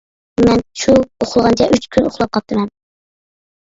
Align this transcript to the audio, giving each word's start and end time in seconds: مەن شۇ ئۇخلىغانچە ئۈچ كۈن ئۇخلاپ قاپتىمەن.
مەن 0.45 0.63
شۇ 0.85 0.95
ئۇخلىغانچە 1.03 1.69
ئۈچ 1.77 1.87
كۈن 1.95 2.11
ئۇخلاپ 2.11 2.37
قاپتىمەن. 2.39 2.77